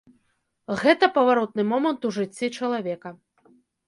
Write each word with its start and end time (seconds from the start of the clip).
Гэта 0.83 1.09
паваротны 1.17 1.65
момант 1.73 2.07
у 2.09 2.11
жыцці 2.17 2.49
чалавека. 2.61 3.13